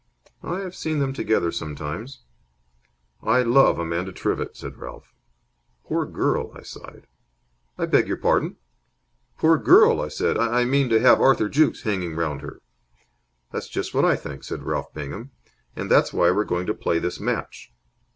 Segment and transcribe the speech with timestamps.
[0.41, 2.23] "I have seen them together sometimes."
[3.21, 5.13] "I love Amanda Trivett!" said Ralph.
[5.83, 7.05] "Poor girl!" I sighed.
[7.77, 8.55] "I beg your pardon?"
[9.37, 10.39] "Poor girl!" I said.
[10.39, 12.61] "I mean, to have Arthur Jukes hanging round her."
[13.51, 15.33] "That's just what I think," said Ralph Bingham.
[15.75, 17.71] "And that's why we're going to play this match."